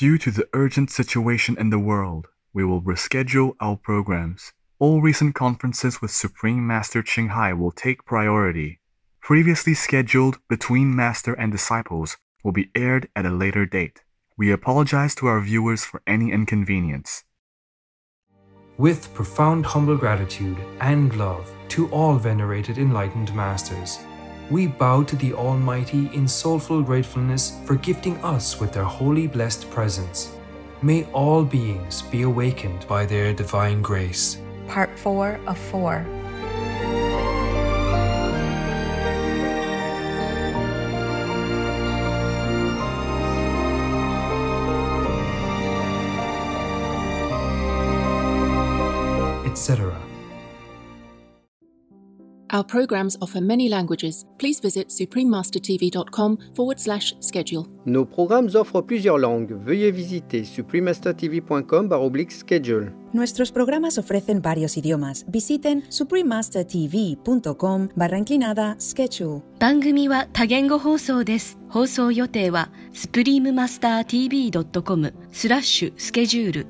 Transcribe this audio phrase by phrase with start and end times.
[0.00, 4.54] Due to the urgent situation in the world, we will reschedule our programs.
[4.78, 8.80] All recent conferences with Supreme Master Ching Hai will take priority.
[9.20, 14.00] Previously scheduled Between Master and Disciples will be aired at a later date.
[14.38, 17.24] We apologize to our viewers for any inconvenience.
[18.78, 21.46] With profound humble gratitude and love
[21.76, 23.98] to all venerated enlightened masters,
[24.50, 29.70] we bow to the Almighty in soulful gratefulness for gifting us with their holy blessed
[29.70, 30.34] presence.
[30.82, 34.38] May all beings be awakened by their divine grace.
[34.66, 36.19] Part 4 of 4.
[52.51, 54.23] Our programs offer many languages.
[54.37, 57.65] Please visit suprememastertv.com forward slash schedule.
[57.85, 59.51] Nos programmes offrent plusieurs langues.
[59.65, 62.91] Veuillez visiter suprememastertv.com baroblique schedule.
[63.13, 65.25] Nuestros programas ofrecen varios idiomas.
[65.27, 69.41] Visiten suprememastertv.com barra inclinada schedule.
[69.59, 71.57] 番組は多言語放送です。
[71.69, 76.67] 放送予定は suprememastertv.com スラッシュスケジュール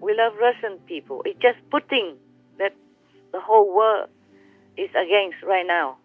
[0.00, 1.20] We love Russian people.
[1.26, 2.21] It's just putting that
[3.33, 4.09] the whole world
[4.77, 5.97] is against right now.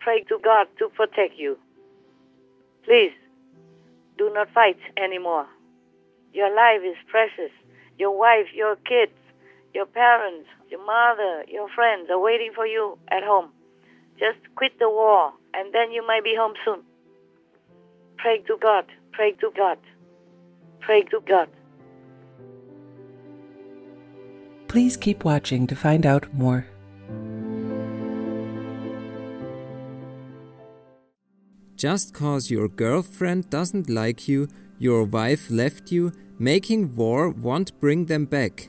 [0.00, 1.56] Pray to God to protect you.
[2.84, 3.12] Please,
[4.18, 5.46] do not fight anymore.
[6.32, 7.52] Your life is precious.
[7.98, 9.12] Your wife, your kids,
[9.74, 13.50] your parents, your mother, your friends are waiting for you at home.
[14.18, 16.80] Just quit the war, and then you might be home soon.
[18.18, 18.84] Pray to God.
[19.12, 19.78] Pray to God.
[20.80, 21.48] Pray to God.
[24.70, 26.64] Please keep watching to find out more.
[31.74, 34.46] Just cause your girlfriend doesn't like you,
[34.78, 38.68] your wife left you, making war won't bring them back.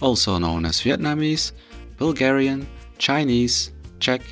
[0.00, 1.52] also known as Vietnamese,
[1.98, 2.66] Bulgarian,
[2.98, 4.22] Chinese, Czech,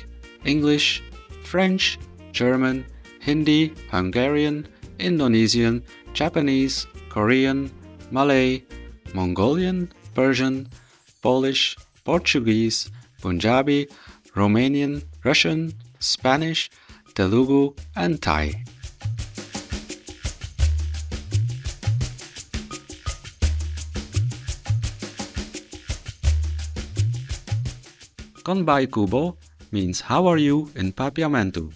[0.45, 1.03] English,
[1.43, 1.97] French,
[2.31, 2.85] German,
[3.19, 4.67] Hindi, Hungarian,
[4.99, 5.83] Indonesian,
[6.13, 7.71] Japanese, Korean,
[8.11, 8.63] Malay,
[9.13, 10.67] Mongolian, Persian,
[11.21, 13.87] Polish, Portuguese, Punjabi,
[14.35, 16.69] Romanian, Russian, Spanish,
[17.15, 18.63] Telugu, and Thai.
[28.45, 29.37] Konbai Kubo
[29.71, 31.73] means how are you in Papiamentu,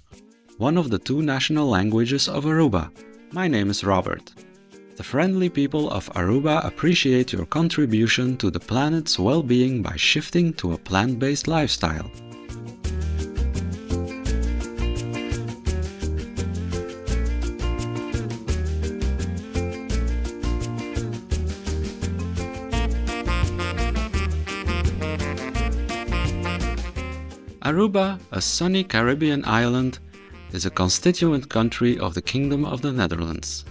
[0.59, 2.91] one of the two national languages of Aruba.
[3.31, 4.31] My name is Robert.
[4.95, 10.73] The friendly people of Aruba appreciate your contribution to the planet's well-being by shifting to
[10.73, 12.11] a plant-based lifestyle.
[27.79, 29.99] Aruba, a sunny Caribbean island,
[30.51, 33.63] is a constituent country of the Kingdom of the Netherlands.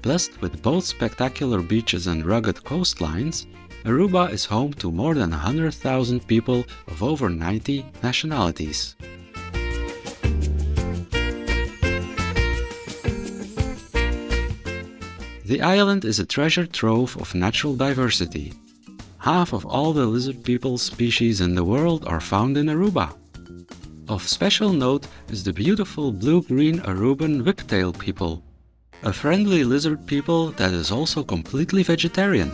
[0.00, 3.44] Blessed with both spectacular beaches and rugged coastlines,
[3.84, 8.96] Aruba is home to more than 100,000 people of over 90 nationalities.
[15.44, 18.54] The island is a treasure trove of natural diversity.
[19.18, 23.19] Half of all the lizard people species in the world are found in Aruba.
[24.10, 28.42] Of special note is the beautiful blue-green Aruban whiptail people,
[29.04, 32.50] a friendly lizard people that is also completely vegetarian.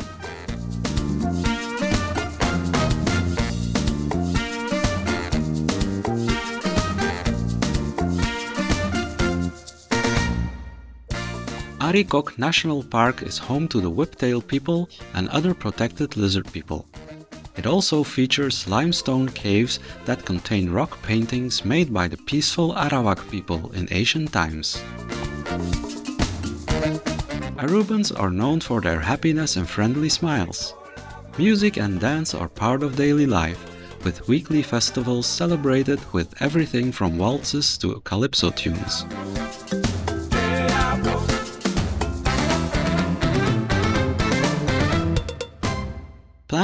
[11.81, 16.85] Arikok National Park is home to the whiptail people and other protected lizard people.
[17.57, 23.73] It also features limestone caves that contain rock paintings made by the peaceful Arawak people
[23.73, 24.83] in ancient times.
[27.57, 30.75] Arubans are known for their happiness and friendly smiles.
[31.39, 33.59] Music and dance are part of daily life,
[34.05, 39.05] with weekly festivals celebrated with everything from waltzes to calypso tunes.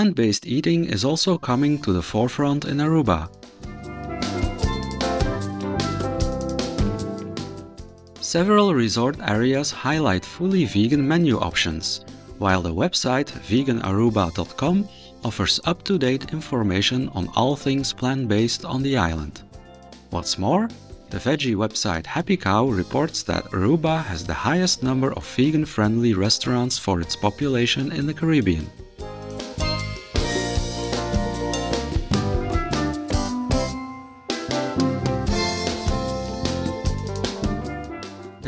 [0.02, 3.28] Plant based eating is also coming to the forefront in Aruba.
[8.20, 12.04] Several resort areas highlight fully vegan menu options,
[12.38, 14.88] while the website veganaruba.com
[15.22, 19.42] offers up to date information on all things plant based on the island.
[20.10, 20.68] What's more,
[21.10, 26.12] the veggie website Happy Cow reports that Aruba has the highest number of vegan friendly
[26.12, 28.68] restaurants for its population in the Caribbean.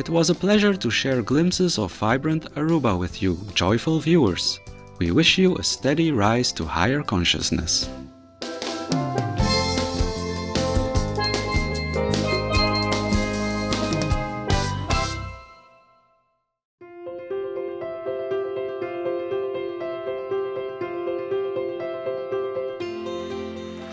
[0.05, 4.61] It was a pleasure to share glimpses of vibrant Aruba with you, joyful viewers.
[4.99, 7.89] We wish you a steady rise to higher consciousness.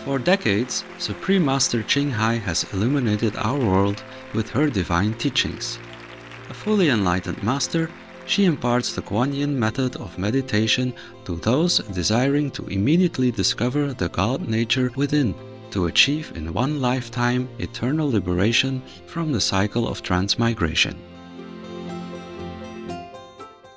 [0.04, 4.02] For decades, Supreme Master Ching Hai has illuminated our world
[4.34, 5.78] with her divine teachings.
[6.52, 7.88] A fully enlightened master,
[8.26, 10.92] she imparts the Kuan Yin method of meditation
[11.24, 15.34] to those desiring to immediately discover the God nature within
[15.70, 20.94] to achieve in one lifetime eternal liberation from the cycle of transmigration.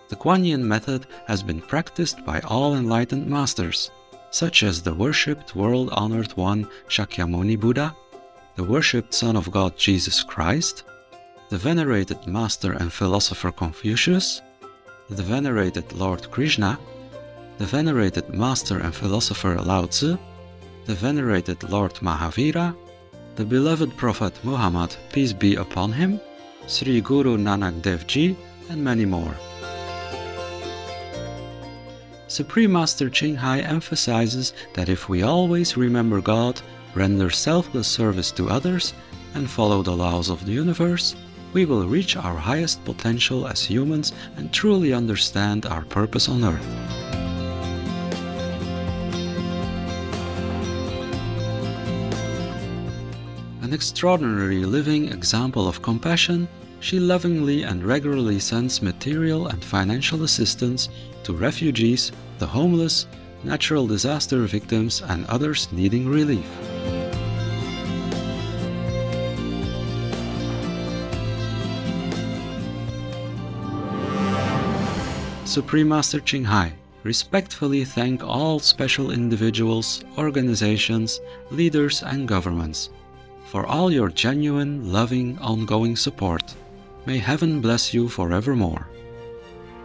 [0.09, 3.89] The Kuan Yin method has been practiced by all enlightened masters,
[4.31, 7.95] such as the worshipped world honored one Shakyamuni Buddha,
[8.57, 10.83] the worshipped Son of God Jesus Christ,
[11.49, 14.41] the venerated master and philosopher Confucius,
[15.09, 16.79] the venerated Lord Krishna,
[17.59, 20.17] the venerated master and philosopher Lao Tzu,
[20.85, 22.75] the venerated Lord Mahavira,
[23.35, 26.19] the beloved Prophet Muhammad, peace be upon him,
[26.67, 28.35] Sri Guru Nanak Dev Ji,
[28.69, 29.35] and many more.
[32.27, 36.59] Supreme Master Ching Hai emphasizes that if we always remember God,
[36.95, 38.95] render selfless service to others,
[39.35, 41.15] and follow the laws of the universe,
[41.55, 46.67] we will reach our highest potential as humans and truly understand our purpose on earth.
[53.61, 56.45] An extraordinary living example of compassion,
[56.81, 60.89] she lovingly and regularly sends material and financial assistance
[61.23, 63.07] to refugees, the homeless,
[63.45, 66.74] natural disaster victims, and others needing relief.
[75.55, 76.73] Supreme Master Ching Hai
[77.03, 82.89] respectfully thank all special individuals, organizations, leaders, and governments
[83.45, 86.53] for all your genuine, loving, ongoing support.
[87.05, 88.85] May heaven bless you forevermore.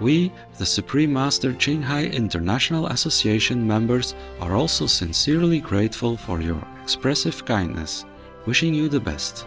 [0.00, 6.60] We, the Supreme Master Ching Hai International Association members, are also sincerely grateful for your
[6.82, 8.04] expressive kindness,
[8.44, 9.46] wishing you the best.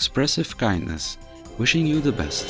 [0.00, 1.18] expressive kindness,
[1.58, 2.46] wishing you the best.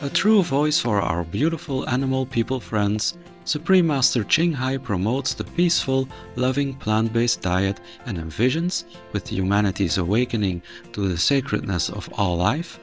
[0.00, 5.44] A true voice for our beautiful animal people friends, Supreme Master Ching Hai promotes the
[5.44, 10.62] peaceful, loving plant based diet and envisions, with humanity's awakening
[10.94, 12.80] to the sacredness of all life,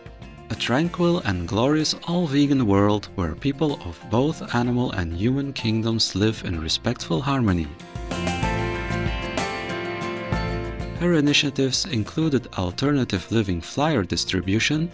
[0.52, 6.14] a tranquil and glorious all vegan world where people of both animal and human kingdoms
[6.14, 7.68] live in respectful harmony.
[11.00, 14.92] Her initiatives included alternative living flyer distribution,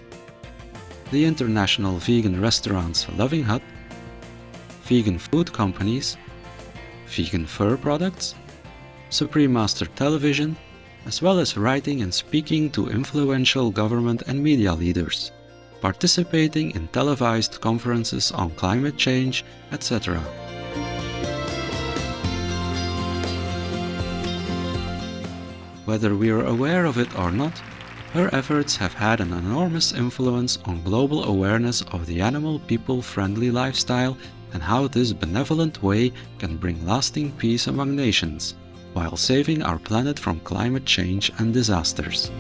[1.12, 3.62] the international vegan restaurants Loving Hut,
[4.84, 6.18] vegan food companies,
[7.08, 8.36] vegan fur products,
[9.12, 10.58] Supreme Master Television,
[11.06, 15.32] as well as writing and speaking to influential government and media leaders,
[15.80, 20.22] participating in televised conferences on climate change, etc.
[25.86, 27.62] Whether we are aware of it or not,
[28.14, 33.52] her efforts have had an enormous influence on global awareness of the animal people friendly
[33.52, 34.18] lifestyle
[34.54, 38.54] and how this benevolent way can bring lasting peace among nations,
[38.94, 42.32] while saving our planet from climate change and disasters.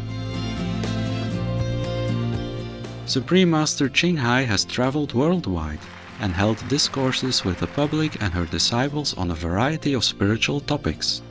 [3.05, 5.79] Supreme Master Ching Hai has traveled worldwide
[6.21, 11.21] and held discourses with the public and her disciples on a variety of spiritual topics.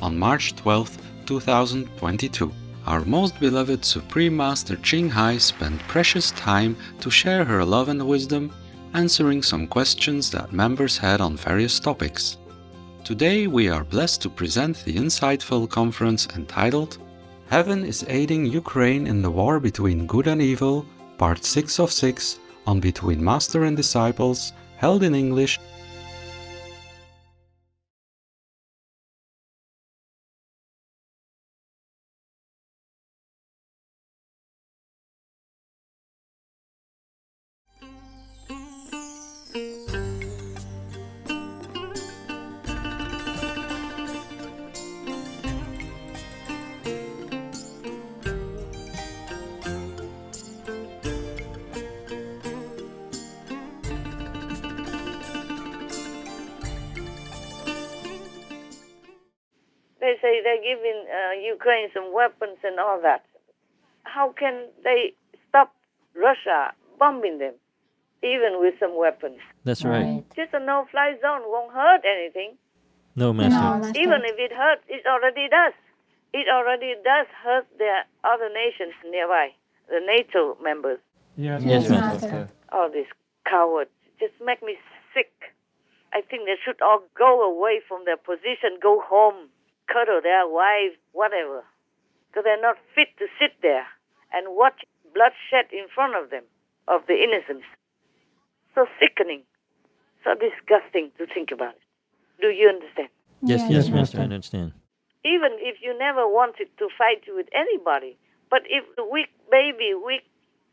[0.00, 0.96] On March 12,
[1.28, 2.50] 2022,
[2.86, 8.02] our most beloved Supreme Master Ching Hai spent precious time to share her love and
[8.08, 8.50] wisdom,
[8.94, 12.38] answering some questions that members had on various topics.
[13.04, 16.96] Today we are blessed to present the insightful conference entitled
[17.50, 20.86] Heaven is Aiding Ukraine in the War Between Good and Evil,
[21.18, 25.60] Part 6 of 6 on Between Master and Disciples, held in English
[60.08, 63.26] They say they're giving uh, Ukraine some weapons and all that.
[64.04, 65.12] How can they
[65.46, 65.74] stop
[66.16, 67.52] Russia bombing them,
[68.22, 69.36] even with some weapons?
[69.64, 70.24] That's right.
[70.34, 72.56] Just a no-fly zone won't hurt anything.
[73.16, 74.00] No, Master.
[74.00, 75.74] Even if it hurts, it already does.
[76.32, 77.92] It already does hurt the
[78.24, 79.48] other nations nearby,
[79.90, 81.00] the NATO members.
[81.36, 82.48] Yes, yes Master.
[82.72, 83.12] All these
[83.44, 84.78] cowards just make me
[85.12, 85.32] sick.
[86.14, 89.50] I think they should all go away from their position, go home,
[89.88, 91.64] cuddle their wives, whatever.
[92.28, 93.88] Because they're not fit to sit there
[94.32, 94.84] and watch
[95.16, 96.44] bloodshed in front of them,
[96.86, 97.66] of the innocents.
[98.76, 99.42] So sickening,
[100.22, 101.86] so disgusting to think about it.
[102.40, 103.08] Do you understand?
[103.42, 104.72] Yes, yes, Master, I understand.
[105.24, 108.16] Even if you never wanted to fight with anybody,
[108.50, 110.22] but if the weak baby, weak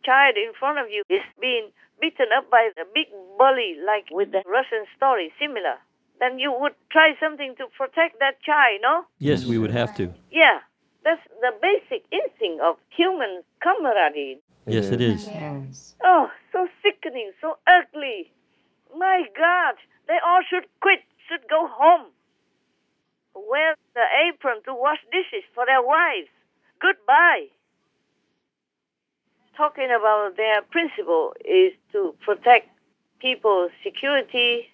[0.03, 4.31] child in front of you is being beaten up by a big bully, like with
[4.31, 5.81] the Russian story, similar,
[6.19, 9.05] then you would try something to protect that child, no?
[9.19, 10.13] Yes, we would have to.
[10.31, 10.59] Yeah,
[11.03, 14.41] that's the basic instinct of human camaraderie.
[14.65, 15.29] Yes, it is.
[16.03, 18.31] Oh, so sickening, so ugly.
[18.97, 19.75] My God,
[20.07, 22.07] they all should quit, should go home.
[23.35, 26.29] Wear the apron to wash dishes for their wives.
[26.81, 27.47] Goodbye.
[29.57, 32.69] Talking about their principle is to protect
[33.19, 34.67] people's security,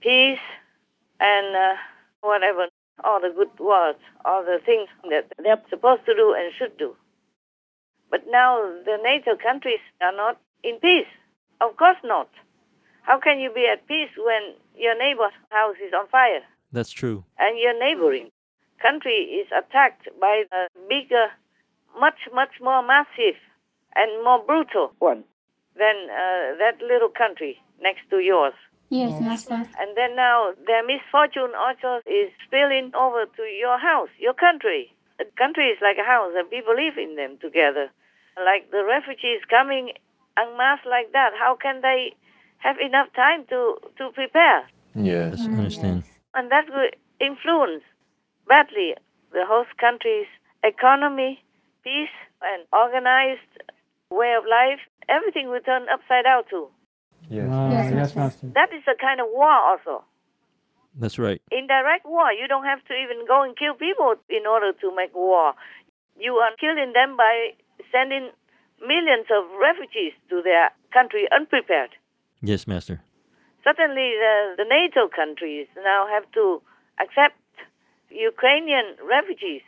[0.00, 0.38] peace,
[1.20, 1.74] and uh,
[2.20, 2.66] whatever,
[3.04, 6.96] all the good words, all the things that they're supposed to do and should do.
[8.10, 11.06] But now the NATO countries are not in peace.
[11.60, 12.28] Of course not.
[13.02, 17.24] How can you be at peace when your neighbor's house is on fire That's true.
[17.38, 18.30] and your neighboring
[18.80, 21.28] country is attacked by a bigger,
[21.98, 23.36] much, much more massive
[23.96, 25.24] and more brutal one
[25.76, 28.54] than uh, that little country next to yours?
[28.90, 29.68] Yes, Master.
[29.78, 34.92] And then now their misfortune also is spilling over to your house, your country.
[35.20, 37.90] a country is like a house and people live in them together.
[38.38, 39.92] Like the refugees coming
[40.38, 42.14] en masse like that, how can they
[42.58, 44.68] have enough time to, to prepare?
[44.94, 46.04] Yes, I understand.
[46.34, 46.90] And that will
[47.20, 47.82] influence
[48.46, 48.94] badly
[49.32, 50.30] the host country's
[50.62, 51.42] economy,
[51.82, 53.52] peace, and organized
[54.10, 54.80] way of life.
[55.08, 56.68] Everything will turn upside down too.
[57.28, 57.48] Yes.
[57.48, 58.48] yes, yes, Master.
[58.54, 60.04] That is a kind of war also.
[60.98, 61.40] That's right.
[61.52, 62.32] Indirect war.
[62.32, 65.52] You don't have to even go and kill people in order to make war.
[66.18, 67.52] You are killing them by
[67.92, 68.30] sending
[68.80, 71.90] millions of refugees to their country unprepared.
[72.40, 73.00] Yes, Master.
[73.62, 76.62] Certainly, the, the NATO countries now have to
[76.98, 77.36] accept
[78.10, 79.62] Ukrainian refugees,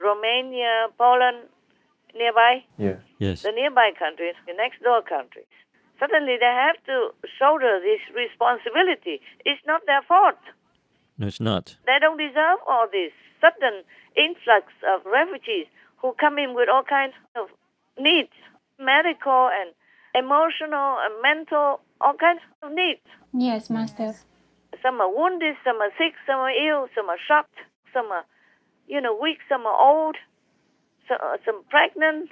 [0.00, 1.48] Romania, Poland,
[2.14, 2.98] nearby, Yes.
[3.18, 3.42] Yes.
[3.42, 5.46] the nearby countries, the next door countries.
[5.98, 9.20] Certainly, they have to shoulder this responsibility.
[9.44, 10.40] It's not their fault.
[11.18, 11.76] No, it's not.
[11.86, 13.84] They don't deserve all this sudden
[14.16, 15.66] influx of refugees
[16.00, 17.48] who come in with all kinds of
[17.98, 18.34] needs,
[18.78, 19.70] medical and
[20.14, 23.02] emotional and mental, all kinds of needs.
[23.32, 24.14] Yes, Master.
[24.82, 27.58] Some are wounded, some are sick, some are ill, some are shocked,
[27.92, 28.24] some are,
[28.86, 30.16] you know, weak, some are old,
[31.08, 32.30] so, uh, some pregnant,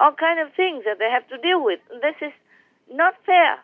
[0.00, 1.80] all kinds of things that they have to deal with.
[2.02, 2.32] This is
[2.90, 3.58] not fair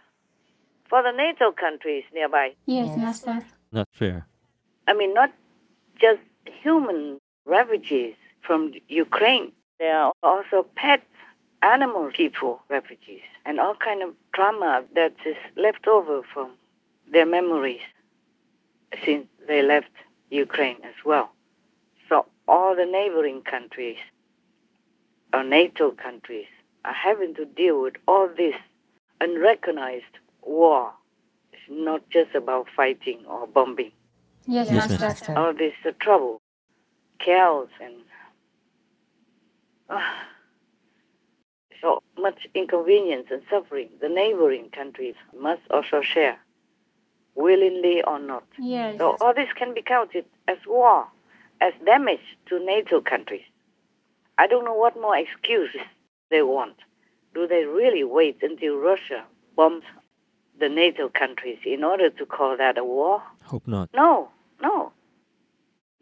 [0.89, 2.55] for the NATO countries nearby.
[2.67, 3.45] Yes, Master.
[3.71, 4.27] Not fair.
[4.87, 5.33] I mean, not
[6.01, 6.21] just
[6.63, 9.53] human refugees from Ukraine.
[9.79, 11.03] There are also pet
[11.63, 16.51] animal people refugees and all kind of trauma that is left over from
[17.11, 17.81] their memories
[19.05, 19.91] since they left
[20.31, 21.31] Ukraine as well.
[22.09, 23.97] So all the neighboring countries
[25.33, 26.47] or NATO countries
[26.85, 28.57] are having to deal with all this
[29.23, 30.93] unrecognized war.
[31.53, 33.93] It's not just about fighting or bombing
[34.47, 35.07] Yes, Yes, Master.
[35.07, 35.39] Master.
[35.39, 36.41] all this uh, trouble,
[37.21, 37.95] chaos, and
[39.89, 40.25] ah,
[41.81, 43.89] so much inconvenience and suffering.
[44.01, 46.39] The neighboring countries must also share,
[47.37, 48.45] willingly or not.
[48.59, 48.99] Yes.
[48.99, 51.07] So all this can be counted as war,
[51.61, 53.45] as damage to NATO countries.
[54.39, 55.83] I don't know what more excuses
[56.31, 56.75] they want.
[57.35, 59.25] Do they really wait until Russia
[59.57, 59.85] bombs
[60.59, 63.23] the NATO countries in order to call that a war?
[63.45, 63.91] Hope not.
[63.95, 64.29] No,
[64.61, 64.93] no.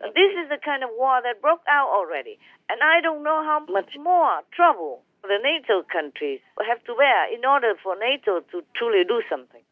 [0.00, 2.38] This is the kind of war that broke out already.
[2.68, 7.44] And I don't know how much more trouble the NATO countries have to bear in
[7.44, 9.62] order for NATO to truly do something.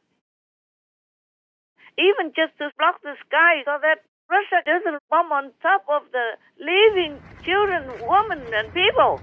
[1.97, 6.37] Even just to block the sky so that Russia doesn't bomb on top of the
[6.61, 9.21] living children, women, and people.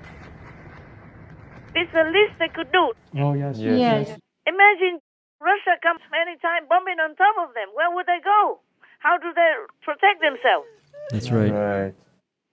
[1.76, 2.96] It's the least they could do.
[3.20, 3.60] Oh, yes.
[3.60, 3.78] Yes.
[3.78, 4.08] Yes.
[4.48, 5.04] Imagine
[5.44, 7.68] Russia comes anytime bombing on top of them.
[7.76, 8.60] Where would they go?
[9.00, 9.52] How do they
[9.84, 10.68] protect themselves?
[11.12, 11.52] That's right.
[11.52, 11.94] Right.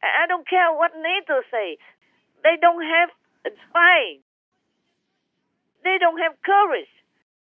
[0.02, 1.78] I I don't care what NATO say.
[2.42, 3.11] They don't have
[3.46, 4.18] a spy.
[5.87, 6.90] They don't have courage.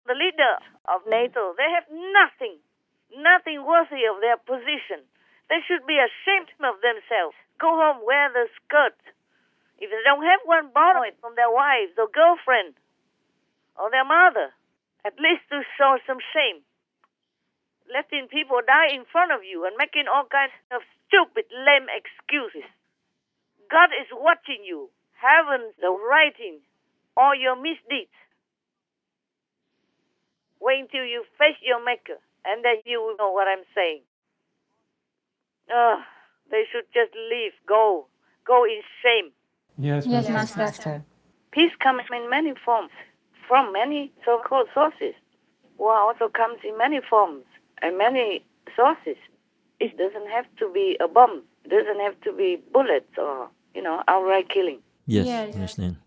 [0.08, 0.56] The leader
[0.88, 2.62] of NATO, they have nothing,
[3.18, 5.02] nothing worthy of their position.
[5.50, 7.36] They should be ashamed of themselves.
[7.60, 8.98] Go home, wear the skirt.
[9.78, 12.76] If they don't have one, borrow it from their wives or girlfriend
[13.76, 14.56] or their mother,
[15.04, 16.64] at least to show some shame.
[17.92, 22.66] Letting people die in front of you and making all kinds of stupid, lame excuses.
[23.70, 24.90] God is watching you.
[25.20, 26.62] Heaven the writing
[27.18, 28.12] all your misdeeds.
[30.60, 34.02] Wait until you face your maker, and then you will know what I'm saying.
[35.70, 36.06] Ah,
[36.50, 38.08] they should just leave, go,
[38.46, 39.32] go in shame.
[39.78, 40.60] Yes, Yes, Master.
[40.60, 41.04] Master.
[41.52, 42.92] Peace comes in many forms,
[43.48, 45.14] from many so-called sources.
[45.78, 47.44] War also comes in many forms
[47.82, 48.44] and many
[48.76, 49.18] sources.
[49.80, 51.44] It doesn't have to be a bomb.
[51.66, 54.80] It doesn't have to be bullets or, you know, outright killing.
[55.06, 55.50] Yes, Yes.
[55.50, 55.98] I understand.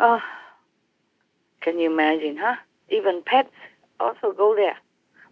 [0.00, 0.20] Oh,
[1.60, 2.56] can you imagine, huh?
[2.90, 3.54] Even pets
[4.00, 4.76] also go there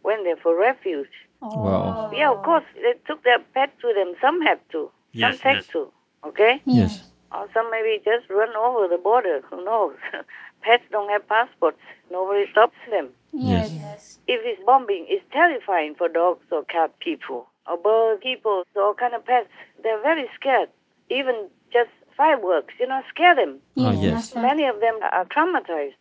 [0.03, 1.11] when they're for refuge.
[1.43, 1.63] Oh.
[1.63, 2.11] Wow.
[2.15, 4.15] Yeah, of course, they took their pets with them.
[4.21, 4.91] Some have to.
[5.13, 5.67] Yes, some take yes.
[5.69, 5.93] to.
[6.25, 6.63] Okay?
[6.65, 7.12] Yes.
[7.35, 9.41] Or some maybe just run over the border.
[9.51, 9.95] Who knows?
[10.63, 11.79] Pets don't have passports.
[12.11, 13.09] Nobody stops them.
[13.33, 13.71] Yes.
[13.73, 14.19] Yes.
[14.29, 18.95] If it's bombing, it's terrifying for dogs or cat people or bird people, or all
[18.95, 19.49] kind of pets.
[19.83, 20.69] They're very scared.
[21.11, 23.59] Even just fireworks, you know, scare them.
[23.77, 24.35] Oh, Yes, yes.
[24.35, 25.95] Many of them are traumatized.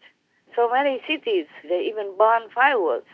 [0.55, 3.07] So many cities, they even burn fireworks.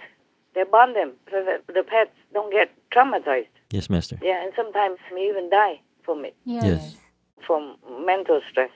[0.56, 3.48] They burn them so that the pets don't get traumatized.
[3.70, 4.18] Yes, Master.
[4.22, 6.64] Yeah, and sometimes may even die from it, Yes.
[6.64, 6.98] Yes.
[7.46, 8.72] From mental stress.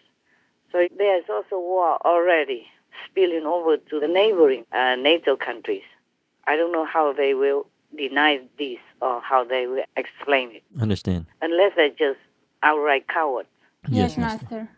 [0.72, 2.68] So there's also war already
[3.06, 5.84] spilling over to the neighboring uh, NATO countries.
[6.48, 11.26] I don't know how they will deny this or how they will explain it, Understand.
[11.42, 12.20] unless they're just
[12.64, 13.50] outright cowards.
[13.90, 14.70] Yes, Master.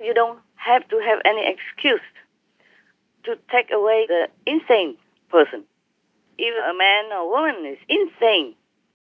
[0.00, 2.00] You don't have to have any excuse
[3.24, 4.96] to take away the insane
[5.30, 5.64] person.
[6.36, 8.54] If a man or woman is insane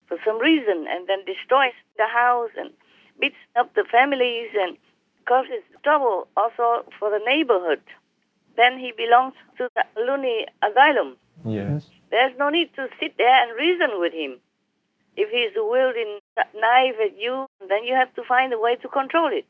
[0.08, 2.72] for some reason and then destroys the house and
[3.20, 4.78] beats up the families and
[5.28, 7.82] causes trouble also for the neighborhood,
[8.58, 11.16] then he belongs to the loony asylum.
[11.46, 11.86] Yes.
[12.12, 14.40] There's no need to sit there and reason with him.
[15.16, 18.88] If he's wielding a knife at you, then you have to find a way to
[18.88, 19.46] control it.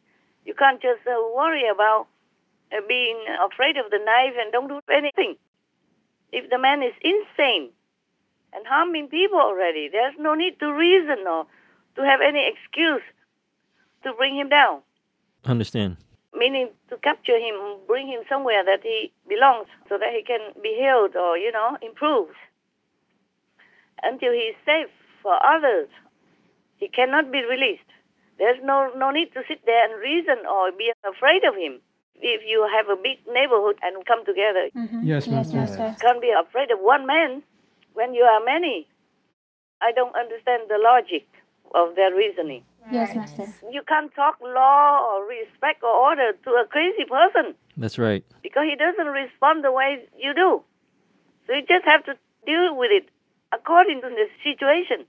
[0.46, 2.08] You can't just uh, worry about
[2.72, 5.36] uh, being afraid of the knife and don't do anything.
[6.32, 7.70] If the man is insane
[8.54, 11.46] and harming people already, there's no need to reason or
[11.96, 13.02] to have any excuse
[14.04, 14.82] to bring him down.
[15.46, 15.98] Understand.
[16.34, 17.56] Meaning to capture him,
[17.88, 21.78] bring him somewhere that he belongs so that he can be healed or, you know,
[21.82, 22.36] improved.
[24.04, 24.90] Until he is safe
[25.22, 25.90] for others,
[26.78, 27.84] he cannot be released.
[28.38, 31.82] There's no, no need to sit there and reason or be afraid of him.
[32.22, 35.02] If you have a big neighborhood and come together, Mhm.
[35.04, 35.80] Yes, Yes, Master.
[35.80, 35.96] Master.
[36.06, 37.44] can't be afraid of one man
[37.94, 38.88] when you are many.
[39.82, 41.26] I don't understand the logic
[41.74, 42.64] of their reasoning.
[42.92, 43.48] Yes, Master.
[43.72, 48.24] You can't talk law or respect or order to a crazy person That's right.
[48.42, 50.64] because he doesn't respond the way you do.
[51.46, 52.14] So you just have to
[52.46, 53.10] deal with it
[53.54, 55.06] according to the situation,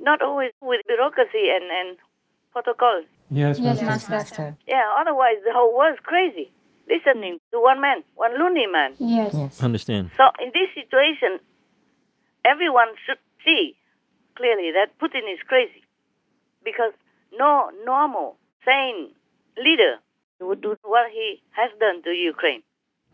[0.00, 1.98] not always with bureaucracy and, and
[2.52, 3.02] protocol.
[3.30, 4.12] Yes, Yes, Master.
[4.12, 4.56] Master.
[4.66, 6.50] Yeah, otherwise the whole world's crazy,
[6.88, 8.94] listening to one man, one loony man.
[8.98, 9.60] Yes.
[9.60, 10.10] Understand.
[10.16, 11.40] So in this situation,
[12.44, 13.76] everyone should see
[14.34, 15.82] clearly that Putin is crazy
[16.64, 16.92] because
[17.38, 19.14] no normal, sane
[19.56, 19.96] leader
[20.40, 22.62] would do what he has done to Ukraine.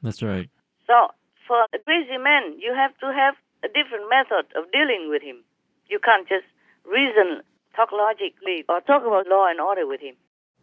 [0.02, 0.48] That's right.
[0.86, 1.08] So
[1.46, 3.34] for a crazy man, you have to have
[3.64, 5.44] a different method of dealing with him.
[5.88, 6.44] You can't just
[6.84, 7.40] reason,
[7.76, 10.16] talk logically, or talk about law and order with him.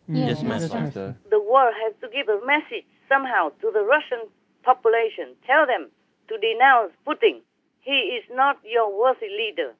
[0.10, 0.18] Mm.
[0.18, 0.80] Yes, Yes, Master.
[0.80, 1.18] Master.
[1.30, 4.30] The world has to give a message somehow to the Russian
[4.64, 5.34] population.
[5.46, 5.90] Tell them
[6.30, 7.42] to denounce Putin.
[7.82, 9.74] He is not your worthy leader.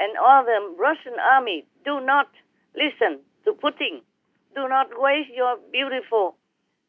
[0.00, 2.28] And all the Russian army do not
[2.74, 4.02] listen to Putin.
[4.54, 6.36] Do not waste your beautiful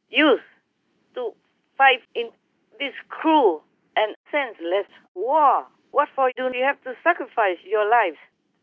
[0.09, 0.43] youth
[1.15, 1.31] to
[1.77, 2.29] fight in
[2.79, 3.63] this cruel
[3.95, 5.65] and senseless war.
[5.91, 8.17] What for do you have to sacrifice your lives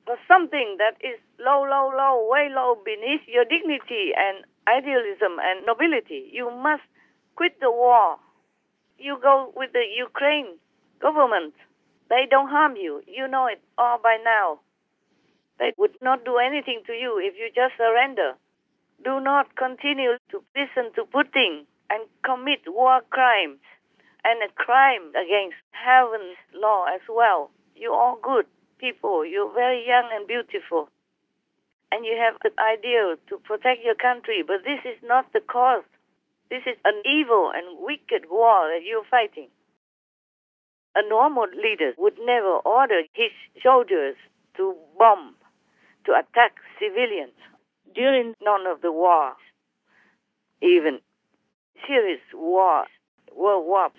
[0.05, 5.65] for something that is low, low, low, way low beneath your dignity and idealism and
[5.65, 6.29] nobility?
[6.33, 6.83] You must
[7.37, 8.19] quit the war.
[8.99, 10.59] You go with the Ukraine
[11.01, 11.55] government.
[12.11, 13.03] They don't harm you.
[13.07, 14.61] You know it all by now.
[15.61, 18.33] They would not do anything to you if you just surrender.
[19.05, 23.61] Do not continue to listen to Putin and commit war crimes
[24.25, 27.51] and a crime against heaven's law as well.
[27.77, 28.47] You're all good
[28.79, 29.25] people.
[29.25, 30.89] You're very young and beautiful.
[31.93, 35.85] And you have the ideal to protect your country, but this is not the cause.
[36.49, 39.49] This is an evil and wicked war that you're fighting.
[40.97, 43.31] A normal leader would never order his
[43.63, 44.17] soldiers
[44.57, 45.37] to bomb,
[46.07, 47.33] to attack civilians
[47.95, 49.37] during none of the wars,
[50.63, 51.01] even
[51.87, 52.89] serious wars,
[53.37, 53.93] world wars.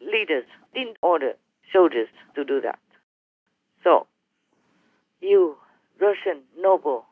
[0.00, 0.44] Leaders
[0.74, 1.32] didn't order
[1.72, 2.78] soldiers to do that.
[3.82, 4.06] So,
[5.20, 5.56] you
[6.00, 7.04] Russian noble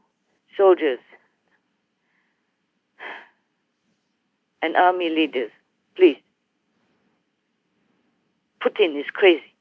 [0.57, 1.01] soldiers
[4.63, 5.51] and army leaders,
[5.97, 6.19] please,
[8.61, 9.55] Putin is crazy.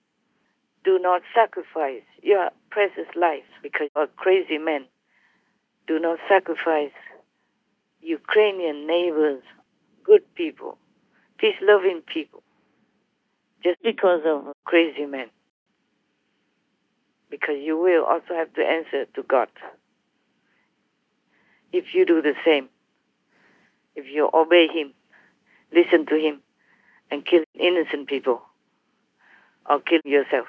[0.83, 4.85] Do not sacrifice your precious life because of crazy men.
[5.87, 6.91] Do not sacrifice
[8.01, 9.43] Ukrainian neighbors,
[10.03, 10.77] good people,
[11.37, 12.41] peace loving people,
[13.63, 15.27] just because of crazy men.
[17.29, 19.49] Because you will also have to answer to God.
[21.71, 22.69] If you do the same,
[23.95, 24.93] if you obey Him,
[25.71, 26.41] listen to Him,
[27.11, 28.41] and kill innocent people,
[29.69, 30.47] or kill yourself.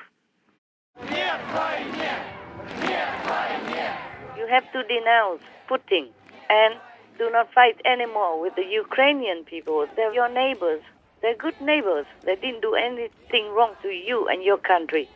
[4.37, 6.09] You have to denounce Putin
[6.49, 6.75] and
[7.19, 9.87] do not fight anymore with the Ukrainian people.
[9.95, 10.83] They're your neighbors.
[11.21, 12.07] They're good neighbors.
[12.25, 15.09] They didn't do anything wrong to you and your country.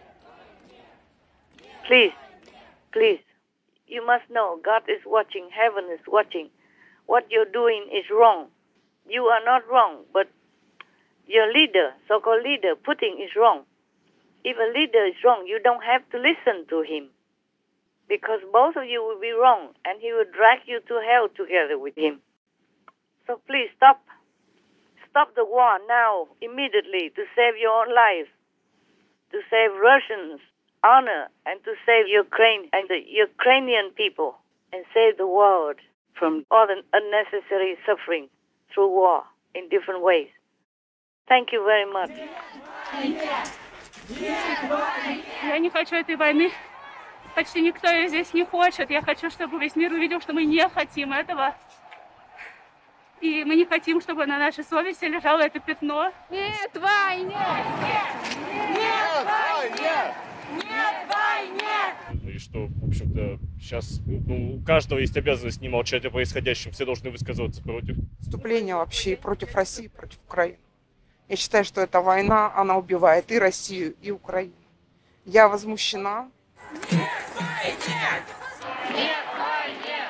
[1.86, 2.12] Please,
[2.92, 3.20] please,
[3.86, 6.50] you must know God is watching, heaven is watching.
[7.06, 8.48] What you're doing is wrong.
[9.08, 10.28] You are not wrong, but
[11.26, 13.64] your leader, so called leader, Putin is wrong.
[14.44, 17.10] If a leader is wrong, you don't have to listen to him
[18.08, 21.78] because both of you will be wrong and he will drag you to hell together
[21.78, 22.20] with him.
[23.26, 24.02] So please stop.
[25.10, 28.30] Stop the war now, immediately, to save your own life,
[29.32, 30.40] to save Russians'
[30.84, 34.36] honor, and to save Ukraine and the Ukrainian people.
[34.72, 35.76] and save the world
[36.18, 38.28] from all the unnecessary suffering
[38.72, 39.24] through war
[39.54, 40.28] in different ways.
[41.28, 42.10] Thank you very much.
[44.18, 46.50] Я не хочу этой войны.
[47.34, 48.90] Почти никто ее здесь не хочет.
[48.90, 51.54] Я хочу, чтобы весь мир увидел, что мы не хотим этого.
[53.20, 56.10] И мы не хотим, чтобы на нашей совести лежало это пятно.
[56.30, 57.36] Нет войне!
[58.70, 60.14] Нет войне!
[60.54, 62.34] Нет войне!
[62.34, 66.84] И что, в общем-то, сейчас ну, у каждого есть обязанность не молчать о происходящем, все
[66.84, 67.96] должны высказываться против.
[68.20, 70.58] Вступление вообще против России, против Украины.
[71.30, 74.52] Я считаю, что эта война, она убивает и Россию, и Украину.
[75.24, 76.28] Я возмущена.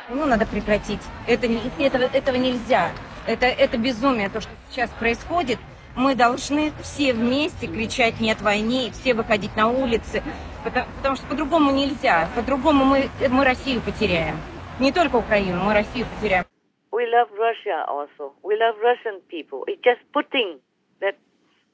[0.08, 1.02] Ну, надо прекратить.
[1.26, 2.90] Это, не- этого, этого нельзя.
[3.26, 5.58] Это, это безумие, то, что сейчас происходит.
[5.94, 10.22] Мы должны все вместе кричать «нет войне» и все выходить на улицы,
[10.64, 12.30] потому, потому что по-другому нельзя.
[12.34, 14.38] По-другому мы, мы Россию потеряем.
[14.78, 16.46] Не только Украину, мы Россию потеряем.
[16.92, 18.32] We love Russia also.
[18.42, 19.64] We love Russian people.
[19.66, 20.69] It's just putting that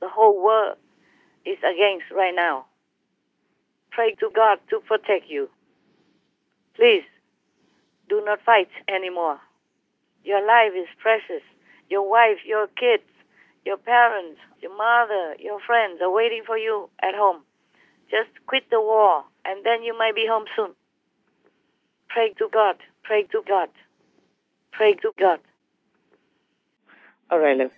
[0.07, 0.77] the whole world
[1.45, 2.67] is against right now.
[3.91, 5.49] Pray to God to protect you.
[6.77, 7.03] Please,
[8.09, 9.41] do not fight anymore.
[10.23, 11.43] Your life is precious.
[11.91, 13.03] Your wife, your kids,
[13.65, 17.43] your parents, your mother, your friends are waiting for you at home.
[18.09, 20.71] Just quit the war, and then you might be home soon.
[22.09, 22.77] Pray to God.
[23.03, 23.71] Pray to God.
[24.71, 25.41] Pray to God.
[27.29, 27.73] All right, love.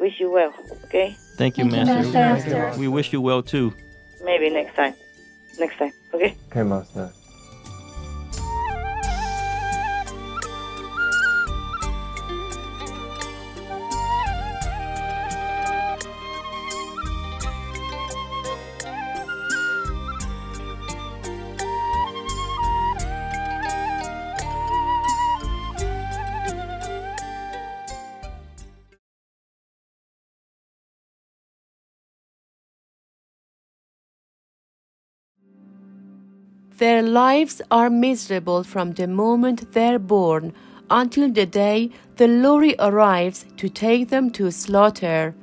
[0.00, 0.52] Wish you well,
[0.86, 1.21] okay?
[1.36, 2.12] Thank you, Thank you, Master.
[2.12, 2.78] Master.
[2.78, 3.74] We wish you well too.
[4.22, 4.94] Maybe next time.
[5.58, 6.36] Next time, okay?
[6.50, 7.12] Okay, Master.
[36.78, 40.52] Their lives are miserable from the moment they're born
[40.90, 45.34] until the day the lorry arrives to take them to slaughter.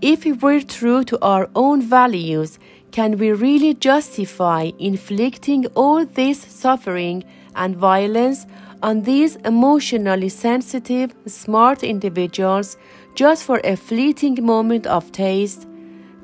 [0.00, 2.58] If we're true to our own values,
[2.90, 7.24] can we really justify inflicting all this suffering
[7.56, 8.46] and violence
[8.82, 12.76] on these emotionally sensitive, smart individuals
[13.14, 15.66] just for a fleeting moment of taste?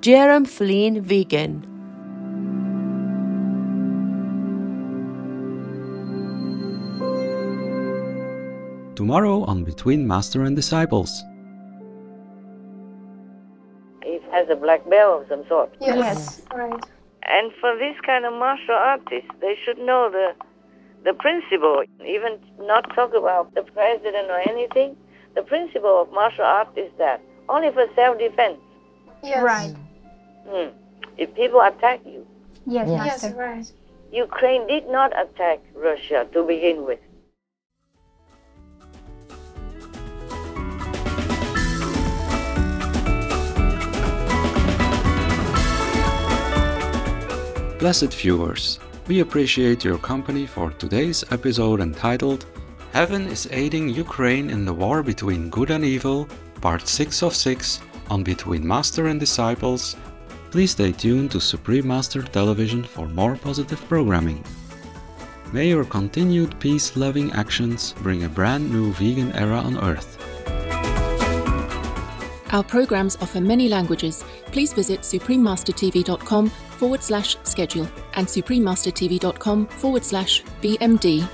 [0.00, 1.69] Jerome Flynn Vegan.
[9.04, 11.24] Tomorrow on Between Master and Disciples.
[14.02, 15.74] It has a black belt of some sort.
[15.80, 16.42] Yes.
[16.54, 16.84] Right.
[17.22, 20.34] And for this kind of martial artists, they should know the
[21.06, 21.82] the principle.
[22.06, 24.94] Even not talk about the president or anything.
[25.34, 28.58] The principle of martial art is that only for self-defense.
[29.24, 29.42] Yes.
[29.42, 29.74] Right.
[30.46, 30.68] Hmm.
[31.16, 32.26] If people attack you,
[32.66, 33.22] Yes, Yes.
[33.22, 33.34] Master.
[33.38, 33.72] right.
[34.12, 37.00] Ukraine did not attack Russia to begin with.
[47.80, 52.44] Blessed viewers, we appreciate your company for today's episode entitled
[52.92, 56.28] Heaven is Aiding Ukraine in the War Between Good and Evil,
[56.60, 59.96] Part 6 of 6 on Between Master and Disciples.
[60.50, 64.44] Please stay tuned to Supreme Master Television for more positive programming.
[65.50, 70.18] May your continued peace loving actions bring a brand new vegan era on Earth.
[72.52, 74.22] Our programs offer many languages.
[74.52, 81.28] Please visit suprememastertv.com forward slash schedule and suprememastertv.com forward slash BMD